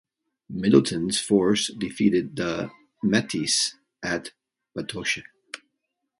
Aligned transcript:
Middelton's 0.49 1.19
force 1.19 1.71
defeated 1.71 2.35
the 2.35 2.71
Metis 3.03 3.75
at 4.01 4.31
Batoche. 4.75 5.21